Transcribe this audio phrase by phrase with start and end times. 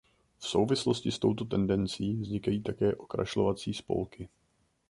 [0.39, 4.29] V souvislosti s touto tendencí vznikají také okrašlovací spolky.